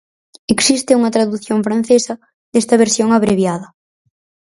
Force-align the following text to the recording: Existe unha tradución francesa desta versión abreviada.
Existe 0.55 0.91
unha 0.99 1.13
tradución 1.15 1.59
francesa 1.67 2.13
desta 2.53 2.75
versión 2.83 3.09
abreviada. 3.17 3.67